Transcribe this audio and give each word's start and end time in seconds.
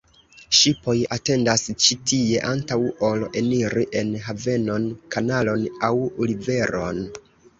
Ŝipoj 0.59 0.93
atendas 1.15 1.65
ĉi 1.83 1.97
tie 2.11 2.39
antaŭ 2.53 2.77
ol 3.09 3.25
eniri 3.43 3.85
en 4.01 4.11
havenon, 4.29 4.89
kanalon 5.17 5.67
aŭ 5.89 5.93
riveron. 6.33 6.99